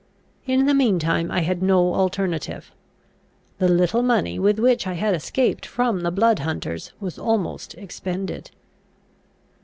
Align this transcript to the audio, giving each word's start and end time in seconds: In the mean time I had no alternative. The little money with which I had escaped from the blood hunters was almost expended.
In 0.47 0.65
the 0.65 0.73
mean 0.73 0.97
time 0.97 1.29
I 1.29 1.41
had 1.41 1.61
no 1.61 1.93
alternative. 1.93 2.71
The 3.59 3.67
little 3.67 4.01
money 4.01 4.39
with 4.39 4.57
which 4.57 4.87
I 4.87 4.93
had 4.93 5.13
escaped 5.13 5.63
from 5.63 6.01
the 6.01 6.09
blood 6.09 6.39
hunters 6.39 6.91
was 6.99 7.19
almost 7.19 7.75
expended. 7.75 8.49